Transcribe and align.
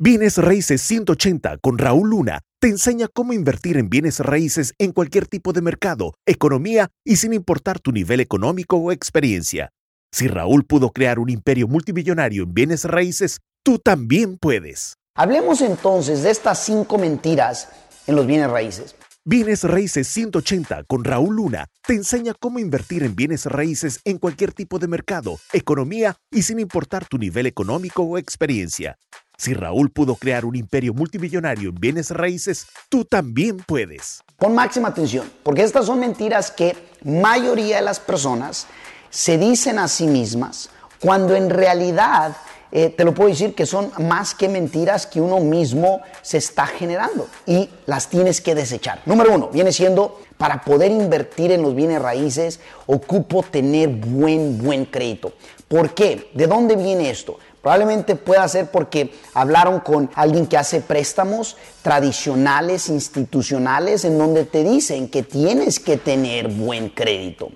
Bienes 0.00 0.38
Raíces 0.38 0.80
180 0.82 1.58
con 1.58 1.76
Raúl 1.76 2.10
Luna 2.10 2.42
te 2.60 2.68
enseña 2.68 3.08
cómo 3.12 3.32
invertir 3.32 3.76
en 3.76 3.90
bienes 3.90 4.20
raíces 4.20 4.72
en 4.78 4.92
cualquier 4.92 5.26
tipo 5.26 5.52
de 5.52 5.60
mercado, 5.60 6.14
economía 6.24 6.88
y 7.04 7.16
sin 7.16 7.32
importar 7.32 7.80
tu 7.80 7.90
nivel 7.90 8.20
económico 8.20 8.76
o 8.76 8.92
experiencia. 8.92 9.70
Si 10.12 10.28
Raúl 10.28 10.64
pudo 10.64 10.90
crear 10.90 11.18
un 11.18 11.30
imperio 11.30 11.66
multimillonario 11.66 12.44
en 12.44 12.54
bienes 12.54 12.84
raíces, 12.84 13.40
tú 13.64 13.80
también 13.80 14.38
puedes. 14.38 14.94
Hablemos 15.16 15.62
entonces 15.62 16.22
de 16.22 16.30
estas 16.30 16.64
cinco 16.64 16.96
mentiras 16.96 17.68
en 18.06 18.14
los 18.14 18.24
bienes 18.24 18.50
raíces. 18.50 18.94
Bienes 19.24 19.62
Raíces 19.64 20.08
180 20.08 20.84
con 20.84 21.04
Raúl 21.04 21.36
Luna 21.36 21.66
te 21.86 21.94
enseña 21.94 22.32
cómo 22.32 22.60
invertir 22.60 23.02
en 23.02 23.14
bienes 23.14 23.44
raíces 23.44 24.00
en 24.04 24.16
cualquier 24.16 24.54
tipo 24.54 24.78
de 24.78 24.88
mercado, 24.88 25.38
economía 25.52 26.16
y 26.30 26.42
sin 26.42 26.60
importar 26.60 27.06
tu 27.06 27.18
nivel 27.18 27.46
económico 27.46 28.04
o 28.04 28.16
experiencia. 28.16 28.96
Si 29.40 29.54
Raúl 29.54 29.90
pudo 29.90 30.16
crear 30.16 30.44
un 30.44 30.56
imperio 30.56 30.92
multimillonario 30.92 31.68
en 31.68 31.76
bienes 31.76 32.10
raíces, 32.10 32.66
tú 32.88 33.04
también 33.04 33.58
puedes. 33.58 34.20
Pon 34.36 34.52
máxima 34.52 34.88
atención, 34.88 35.30
porque 35.44 35.62
estas 35.62 35.86
son 35.86 36.00
mentiras 36.00 36.50
que 36.50 36.74
mayoría 37.04 37.76
de 37.76 37.82
las 37.82 38.00
personas 38.00 38.66
se 39.10 39.38
dicen 39.38 39.78
a 39.78 39.86
sí 39.86 40.08
mismas 40.08 40.70
cuando 41.00 41.36
en 41.36 41.50
realidad 41.50 42.36
eh, 42.72 42.90
te 42.90 43.04
lo 43.04 43.14
puedo 43.14 43.30
decir 43.30 43.54
que 43.54 43.64
son 43.64 43.92
más 44.00 44.34
que 44.34 44.48
mentiras 44.48 45.06
que 45.06 45.20
uno 45.20 45.38
mismo 45.38 46.02
se 46.20 46.38
está 46.38 46.66
generando 46.66 47.28
y 47.46 47.70
las 47.86 48.08
tienes 48.08 48.40
que 48.40 48.56
desechar. 48.56 49.02
Número 49.06 49.32
uno, 49.32 49.50
viene 49.52 49.70
siendo 49.70 50.20
para 50.36 50.62
poder 50.62 50.90
invertir 50.90 51.52
en 51.52 51.62
los 51.62 51.76
bienes 51.76 52.02
raíces, 52.02 52.58
ocupo 52.86 53.44
tener 53.44 53.88
buen, 53.88 54.58
buen 54.58 54.84
crédito. 54.84 55.32
¿Por 55.68 55.94
qué? 55.94 56.30
¿De 56.34 56.46
dónde 56.46 56.76
viene 56.76 57.10
esto? 57.10 57.38
Probablemente 57.68 58.16
pueda 58.16 58.48
ser 58.48 58.70
porque 58.70 59.12
hablaron 59.34 59.80
con 59.80 60.08
alguien 60.14 60.46
que 60.46 60.56
hace 60.56 60.80
préstamos 60.80 61.58
tradicionales, 61.82 62.88
institucionales, 62.88 64.06
en 64.06 64.16
donde 64.16 64.46
te 64.46 64.64
dicen 64.64 65.10
que 65.10 65.22
tienes 65.22 65.78
que 65.78 65.98
tener 65.98 66.48
buen 66.48 66.88
crédito. 66.88 67.50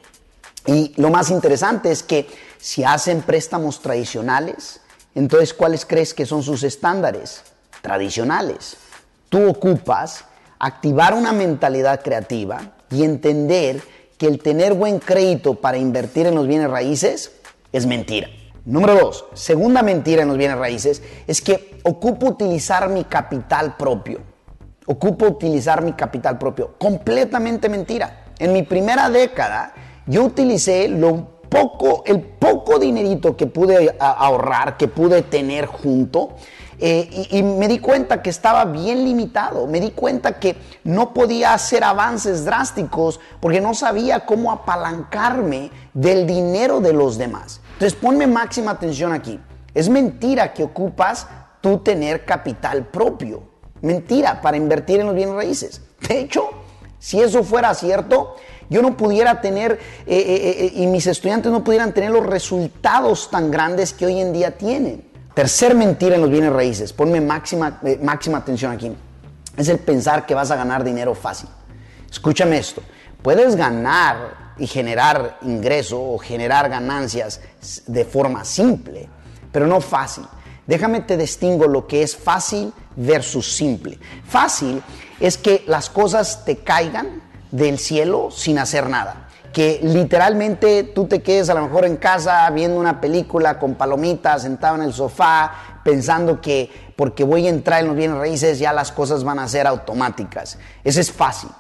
Y 0.67 0.93
lo 0.97 1.09
más 1.09 1.31
interesante 1.31 1.91
es 1.91 2.03
que 2.03 2.27
si 2.59 2.85
hacen 2.85 3.23
préstamos 3.23 3.81
tradicionales, 3.81 4.81
entonces 5.15 5.55
¿cuáles 5.55 5.87
crees 5.87 6.13
que 6.13 6.27
son 6.27 6.43
sus 6.43 6.63
estándares? 6.63 7.43
Tradicionales. 7.81 8.77
Tú 9.31 9.49
ocupas 9.49 10.27
activar 10.59 11.15
una 11.15 11.33
mentalidad 11.33 12.03
creativa 12.03 12.61
y 12.91 13.05
entender 13.05 13.83
que 14.19 14.27
el 14.27 14.41
tener 14.41 14.75
buen 14.75 14.99
crédito 14.99 15.55
para 15.55 15.79
invertir 15.79 16.27
en 16.27 16.35
los 16.35 16.47
bienes 16.47 16.69
raíces 16.69 17.33
es 17.73 17.87
mentira. 17.87 18.29
Número 18.65 18.95
dos, 18.95 19.25
segunda 19.35 19.83
mentira 19.83 20.23
en 20.23 20.29
los 20.29 20.37
bienes 20.37 20.57
raíces 20.57 21.03
es 21.27 21.43
que 21.43 21.81
ocupo 21.83 22.27
utilizar 22.27 22.89
mi 22.89 23.05
capital 23.05 23.77
propio. 23.77 24.21
Ocupo 24.87 25.27
utilizar 25.27 25.83
mi 25.83 25.95
capital 25.95 26.39
propio. 26.39 26.75
Completamente 26.79 27.69
mentira. 27.69 28.27
En 28.39 28.53
mi 28.53 28.63
primera 28.63 29.11
década 29.11 29.75
yo 30.07 30.25
utilicé 30.25 30.89
lo 30.89 31.41
poco, 31.49 32.05
el 32.07 32.21
poco 32.21 32.79
dinerito 32.79 33.37
que 33.37 33.47
pude 33.47 33.97
ahorrar, 33.99 34.77
que 34.77 34.87
pude 34.87 35.23
tener 35.23 35.67
junto, 35.67 36.37
eh, 36.85 37.29
y, 37.31 37.43
me 37.45 37.69
di 37.69 37.79
cuenta 37.79 38.23
que 38.23 38.31
estaba 38.31 38.65
bien 38.65 39.05
limitado, 39.05 39.69
me 39.69 39.79
di 39.79 39.93
cuenta 39.93 40.41
que 40.41 40.57
no 40.83 41.15
podía 41.15 41.55
hacer 41.55 41.85
avances 41.85 42.45
drásticos 42.45 43.21
porque 43.39 43.61
no 43.61 43.73
sabía 43.73 44.27
cómo 44.27 44.51
apalancarme 44.51 45.71
del 45.95 46.27
dinero 46.27 46.81
de 46.81 46.93
los 46.93 47.19
demás. 47.19 47.61
Entonces 47.83 47.99
ponme 48.01 48.29
máxima 48.29 48.71
atención 48.71 49.13
aquí. 49.13 49.41
Es 49.75 49.89
mentira 49.89 50.55
que 50.55 50.63
ocupas 50.63 51.27
tú 51.61 51.79
tener 51.79 52.25
capital 52.25 52.87
propio. 52.87 53.43
Mentira 53.81 54.41
para 54.41 54.57
invertir 54.57 55.01
en 55.01 55.07
los 55.07 55.17
bienes 55.17 55.35
raíces. 55.35 55.81
De 56.09 56.21
hecho, 56.21 56.49
si 57.01 57.21
eso 57.21 57.43
fuera 57.43 57.75
cierto, 57.75 58.37
yo 58.71 58.83
no 58.83 58.97
pudiera 58.97 59.41
tener, 59.41 59.73
eh, 59.73 60.17
eh, 60.17 60.57
eh, 60.59 60.73
y 60.77 60.87
mis 60.87 61.09
estudiantes 61.09 61.51
no 61.51 61.65
pudieran 61.65 61.93
tener 61.93 62.13
los 62.13 62.25
resultados 62.25 63.29
tan 63.33 63.51
grandes 63.51 63.93
que 63.93 64.07
hoy 64.07 64.21
en 64.21 64.33
día 64.33 64.57
tienen. 64.57 65.05
Tercer 65.35 65.75
mentira 65.75 66.15
en 66.15 66.21
los 66.21 66.31
bienes 66.31 66.53
raíces, 66.53 66.93
ponme 66.93 67.21
máxima, 67.21 67.81
máxima 68.01 68.39
atención 68.39 68.71
aquí, 68.71 68.95
es 69.57 69.69
el 69.69 69.79
pensar 69.81 70.25
que 70.25 70.37
vas 70.37 70.53
a 70.53 70.57
ganar 70.57 70.85
dinero 70.85 71.17
fácil. 71.17 71.49
Escúchame 72.09 72.59
esto, 72.59 72.81
puedes 73.23 73.57
ganar 73.57 74.42
y 74.59 74.67
generar 74.67 75.39
ingreso 75.43 76.01
o 76.01 76.19
generar 76.19 76.69
ganancias 76.69 77.41
de 77.87 78.05
forma 78.05 78.45
simple, 78.45 79.09
pero 79.51 79.67
no 79.67 79.81
fácil. 79.81 80.25
Déjame 80.67 81.01
te 81.01 81.17
distingo 81.17 81.67
lo 81.67 81.87
que 81.87 82.03
es 82.03 82.17
fácil 82.17 82.73
versus 82.97 83.57
simple. 83.57 83.99
Fácil 84.27 84.83
es 85.19 85.37
que 85.37 85.65
las 85.67 85.91
cosas 85.91 86.45
te 86.45 86.59
caigan 86.59 87.23
del 87.51 87.79
cielo 87.79 88.31
sin 88.31 88.59
hacer 88.59 88.89
nada. 88.89 89.29
Que 89.53 89.81
literalmente 89.83 90.85
tú 90.85 91.07
te 91.07 91.21
quedes 91.21 91.51
a 91.51 91.55
lo 91.55 91.63
mejor 91.63 91.85
en 91.85 91.97
casa 91.97 92.49
viendo 92.51 92.81
una 92.81 93.01
película 93.01 93.59
con 93.59 93.75
palomitas, 93.75 94.43
sentado 94.43 94.77
en 94.77 94.83
el 94.83 94.95
sofá, 94.95 95.81
pensando 95.85 96.41
que 96.41 96.71
porque 96.97 97.25
voy 97.25 97.47
a 97.47 97.51
entrar 97.51 97.81
en 97.81 97.89
los 97.89 97.97
bienes 97.97 98.17
raíces 98.17 98.59
ya 98.59 98.73
las 98.73 98.93
cosas 98.93 99.25
van 99.25 99.39
a 99.39 99.49
ser 99.49 99.67
automáticas. 99.67 100.59
Ese 100.85 101.01
es 101.01 101.13
fácil. 101.13 101.51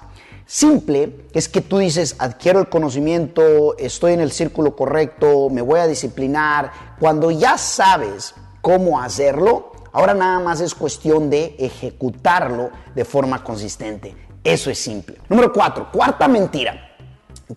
Simple 0.55 1.15
es 1.33 1.49
que 1.49 1.63
tú 1.63 1.79
dices, 1.79 2.15
adquiero 2.19 2.61
el 2.61 2.69
conocimiento, 2.69 3.75
estoy 3.79 4.13
en 4.13 4.21
el 4.21 4.33
círculo 4.33 4.77
correcto, 4.77 5.49
me 5.49 5.63
voy 5.63 5.81
a 5.81 5.87
disciplinar. 5.87 6.71
Cuando 7.01 7.31
ya 7.31 7.57
sabes 7.57 8.35
cómo 8.61 9.01
hacerlo, 9.01 9.73
ahora 9.93 10.13
nada 10.13 10.41
más 10.41 10.61
es 10.61 10.75
cuestión 10.75 11.31
de 11.31 11.57
ejecutarlo 11.59 12.69
de 12.95 13.07
forma 13.07 13.43
consistente. 13.43 14.15
Eso 14.45 14.71
es 14.71 14.79
simple. 14.79 15.17
Número 15.31 15.55
cuatro, 15.55 15.89
cuarta 15.91 16.29
mentira, 16.29 16.97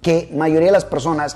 que 0.01 0.29
mayoría 0.33 0.67
de 0.67 0.71
las 0.71 0.85
personas 0.85 1.35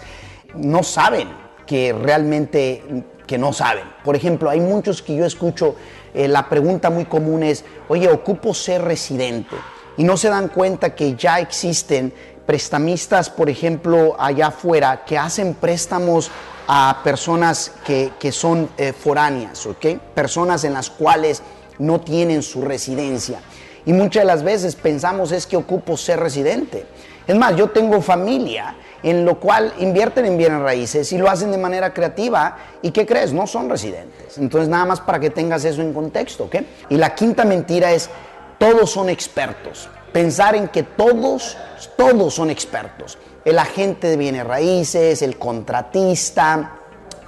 no 0.55 0.81
saben 0.81 1.27
que 1.67 1.91
realmente 1.91 3.03
que 3.27 3.37
no 3.37 3.51
saben. 3.51 3.83
Por 4.05 4.15
ejemplo, 4.15 4.49
hay 4.49 4.61
muchos 4.61 5.01
que 5.01 5.13
yo 5.13 5.25
escucho, 5.25 5.75
eh, 6.13 6.29
la 6.29 6.47
pregunta 6.47 6.89
muy 6.89 7.03
común 7.03 7.43
es, 7.43 7.65
oye, 7.89 8.09
ocupo 8.09 8.53
ser 8.53 8.81
residente 8.81 9.57
y 9.99 10.05
no 10.05 10.15
se 10.15 10.29
dan 10.29 10.47
cuenta 10.47 10.95
que 10.95 11.17
ya 11.17 11.41
existen 11.41 12.13
prestamistas, 12.45 13.29
por 13.29 13.49
ejemplo, 13.49 14.15
allá 14.17 14.47
afuera, 14.47 15.03
que 15.05 15.17
hacen 15.17 15.55
préstamos 15.55 16.31
a 16.69 17.01
personas 17.03 17.73
que, 17.85 18.31
son 18.31 18.69
eh, 18.77 18.93
foráneas, 18.93 19.65
¿ok? 19.65 19.97
Personas 20.15 20.63
en 20.63 20.73
las 20.73 20.89
cuales 20.89 21.43
no 21.79 21.99
tienen 21.99 22.43
su 22.43 22.61
residencia. 22.61 23.41
Y 23.85 23.91
muchas 23.91 24.21
de 24.21 24.27
las 24.27 24.41
veces 24.41 24.77
pensamos 24.77 25.33
es 25.33 25.45
que 25.45 25.57
ocupo 25.57 25.97
ser 25.97 26.21
residente. 26.21 26.85
Es 27.27 27.35
más, 27.35 27.57
yo 27.57 27.71
tengo 27.71 28.01
familia 28.01 28.77
en 29.03 29.25
lo 29.25 29.37
cual 29.37 29.73
invierten 29.79 30.25
en 30.25 30.37
bienes 30.37 30.61
raíces 30.61 31.11
y 31.11 31.17
lo 31.17 31.29
hacen 31.29 31.51
de 31.51 31.57
manera 31.57 31.93
creativa. 31.93 32.57
¿Y 32.81 32.91
qué 32.91 33.05
crees? 33.05 33.33
No 33.33 33.47
son 33.47 33.69
residentes. 33.69 34.37
Entonces, 34.37 34.69
nada 34.69 34.85
más 34.85 35.01
para 35.01 35.19
que 35.19 35.29
tengas 35.29 35.65
eso 35.65 35.81
en 35.81 35.91
contexto, 35.91 36.45
¿ok? 36.45 36.55
Y 36.87 36.95
la 36.95 37.13
quinta 37.15 37.43
mentira 37.43 37.91
es 37.91 38.09
todos 38.59 38.91
son 38.91 39.09
expertos. 39.09 39.89
Pensar 40.13 40.55
en 40.55 40.67
que 40.67 40.83
todos, 40.83 41.57
todos 41.97 42.35
son 42.35 42.51
expertos. 42.51 43.17
El 43.45 43.57
agente 43.57 44.07
de 44.07 44.17
bienes 44.17 44.45
raíces, 44.45 45.21
el 45.21 45.37
contratista, 45.37 46.79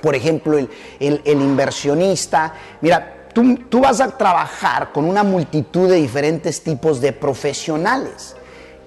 por 0.02 0.16
ejemplo, 0.16 0.58
el, 0.58 1.22
inversionista. 1.26 2.54
Mira, 2.82 3.30
tú 3.34 3.80
vas 3.80 4.02
a 4.02 4.10
trabajar 4.18 4.92
con 4.92 5.06
una 5.06 5.24
multitud 5.24 5.90
de 5.90 5.96
diferentes 5.96 6.62
tipos 6.62 7.00
de 7.02 7.14
profesionales. 7.14 8.36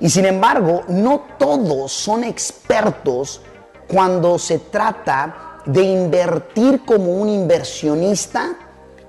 Y 0.00 0.10
sin 0.10 0.26
embargo, 0.26 0.82
no 0.88 1.24
todos 1.38 1.92
son 1.92 2.24
expertos 2.24 3.40
cuando 3.88 4.38
se 4.38 4.58
trata 4.58 5.60
de 5.64 5.82
invertir 5.82 6.84
como 6.84 7.16
un 7.16 7.28
inversionista 7.28 8.56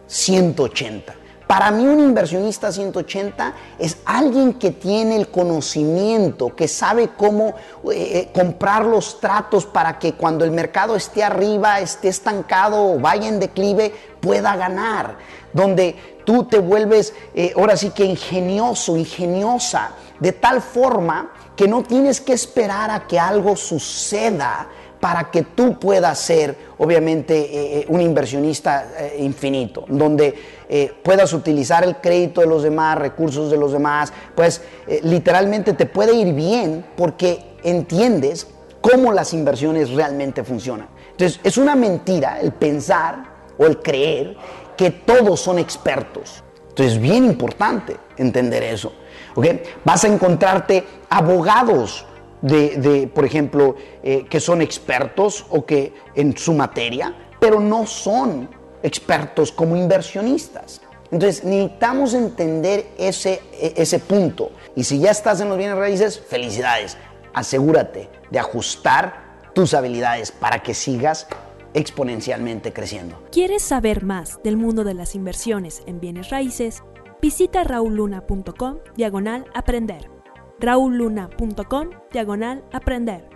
180. 0.07 1.25
Para 1.47 1.69
mí 1.69 1.85
un 1.85 2.00
inversionista 2.00 2.71
180 2.71 3.53
es 3.77 3.97
alguien 4.06 4.53
que 4.53 4.71
tiene 4.71 5.15
el 5.15 5.30
conocimiento, 5.30 6.56
que 6.56 6.68
sabe 6.68 7.12
cómo 7.15 7.50
eh, 7.92 7.94
eh, 7.94 8.30
comprar 8.33 8.83
los 8.83 9.19
tratos 9.19 9.65
para 9.65 10.00
que 10.00 10.13
cuando 10.13 10.44
el 10.44 10.50
mercado 10.50 10.95
esté 10.95 11.24
arriba, 11.24 11.80
esté 11.80 12.07
estancado 12.07 12.94
o 12.94 13.00
vaya 13.00 13.27
en 13.27 13.39
declive, 13.39 13.94
pueda 14.19 14.56
ganar. 14.56 15.18
Donde 15.53 15.95
tú 16.25 16.45
te 16.45 16.57
vuelves 16.57 17.13
eh, 17.36 17.53
ahora 17.56 17.77
sí 17.77 17.92
que 17.92 18.06
ingenioso, 18.06 18.97
ingeniosa, 18.97 19.92
de 20.19 20.31
tal 20.31 20.62
forma 20.62 21.31
que 21.56 21.68
no 21.68 21.83
tienes 21.83 22.21
que 22.21 22.33
esperar 22.33 22.89
a 22.89 23.06
que 23.06 23.19
algo 23.19 23.56
suceda 23.56 24.68
para 25.06 25.30
que 25.30 25.44
tú 25.44 25.78
puedas 25.78 26.18
ser, 26.18 26.57
obviamente, 26.80 27.38
eh, 27.38 27.80
eh, 27.81 27.86
un 27.90 28.02
inversionista 28.02 28.88
eh, 28.98 29.18
infinito, 29.19 29.86
donde 29.88 30.34
puedas 31.04 31.31
utilizar 31.31 31.84
el 31.84 31.98
crédito 31.98 32.42
de 32.42 32.48
los 32.48 32.63
demás, 32.63 32.98
recursos 32.98 33.52
de 33.52 33.57
los 33.57 33.72
demás, 33.72 34.12
pues 34.34 34.63
literalmente 35.04 35.74
te 35.74 35.86
puede 35.86 36.16
ir 36.16 36.34
bien 36.34 36.84
porque 36.98 37.57
entiendes 37.63 38.48
cómo 38.81 39.13
las 39.13 39.31
inversiones 39.31 39.92
realmente 39.92 40.44
funcionan. 40.44 40.88
Entonces, 41.12 41.40
es 41.44 41.60
una 41.60 41.75
mentira 41.75 42.40
el 42.42 42.52
pensar 42.52 43.25
o 43.60 43.68
el 43.68 43.84
creer 43.84 44.36
que 44.75 44.90
todos 44.90 45.40
son 45.40 45.60
expertos. 45.60 46.44
Entonces 46.69 46.96
es 46.96 47.00
bien 47.00 47.25
importante 47.25 47.96
entender 48.18 48.63
eso. 48.63 48.92
¿okay? 49.36 49.62
Vas 49.84 50.04
a 50.04 50.07
encontrarte 50.07 50.84
abogados 51.12 52.07
de, 52.45 53.09
por 53.13 53.25
ejemplo, 53.25 53.75
eh, 54.03 54.25
que 54.30 54.39
son 54.39 54.62
expertos 54.62 55.45
o 55.50 55.65
que 55.65 55.94
en 56.13 56.38
su 56.38 56.53
materia, 56.53 57.13
pero 57.39 57.59
no 57.59 57.86
son 57.86 58.50
expertos 58.83 59.51
como 59.51 59.75
inversionistas. 59.75 60.81
Entonces 61.12 61.44
necesitamos 61.44 62.13
entender 62.13 62.88
ese, 62.97 63.42
e, 63.53 63.74
ese 63.77 64.00
punto. 64.00 64.51
Y 64.75 64.83
si 64.83 65.00
ya 65.00 65.12
estás 65.12 65.42
en 65.42 65.50
los 65.50 65.57
bienes 65.57 65.77
raíces, 65.77 66.19
felicidades. 66.19 66.97
Asegúrate 67.33 68.09
de 68.31 68.39
ajustar 68.39 69.51
tus 69.53 69.74
habilidades 69.74 70.31
para 70.31 70.62
que 70.62 70.74
sigas 70.74 71.27
exponencialmente 71.74 72.74
creciendo. 72.74 73.21
¿Quieres 73.31 73.62
saber 73.62 74.03
más 74.03 74.42
del 74.44 74.57
mundo 74.57 74.83
de 74.83 74.94
las 74.94 75.15
inversiones 75.15 75.83
en 75.86 76.00
bienes 76.00 76.30
raíces? 76.30 76.83
Visita 77.21 77.63
rauluna.com 77.63 78.77
diagonal 78.95 79.45
aprender. 79.53 80.14
rauluna.com 80.60 81.90
diagonal 82.12 82.63
aprender. 82.72 83.34